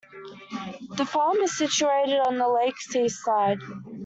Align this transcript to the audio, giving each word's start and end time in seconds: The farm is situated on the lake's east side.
The 0.97 1.05
farm 1.05 1.37
is 1.41 1.55
situated 1.55 2.17
on 2.27 2.39
the 2.39 2.47
lake's 2.49 2.95
east 2.95 3.23
side. 3.23 3.59